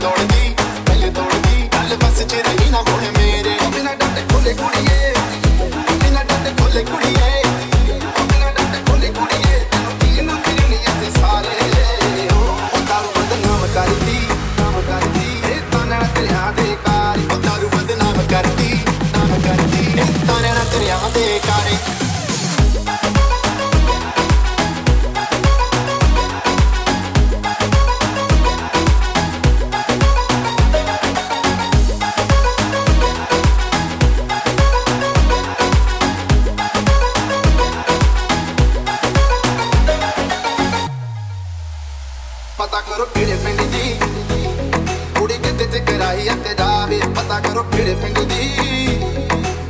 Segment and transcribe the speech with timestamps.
[0.00, 0.54] ਤੋੜਦੀ
[0.86, 3.19] ਪਹਿਲੇ ਤੋੜਦੀ ਗੱਲ ਬਸ ਚ ਰਹੀ ਨਾ ਹੋਣੇ
[42.80, 43.94] ਪਤਾ ਕਰੋ ਕਿਹੜੇ ਪਿੰਡ ਦੀ।
[45.18, 48.48] ਕੁੜੀ ਕਿਤੇ ਚ ਕਰਾਈ ਅਤੇ ਜਾਵੇ, ਪਤਾ ਕਰੋ ਕਿਹੜੇ ਪਿੰਡ ਦੀ।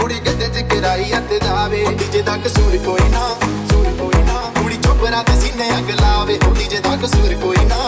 [0.00, 4.76] ਕੁੜੀ ਕਿਤੇ ਚ ਕਰਾਈ ਅਤੇ ਜਾਵੇ। ਡੀਜੇ ਦਾ ਕਸੂਰ ਕੋਈ ਨਾ, ਕਸੂਰ ਕੋਈ ਨਾ। ਕੁੜੀ
[4.76, 7.85] ਚੁੱਪ ਰਾਤ ਸੀਨੇ ਅਗ ਲਾਵੇ ਡੀਜੇ ਦਾ ਕਸੂਰ ਕੋਈ ਨਾ।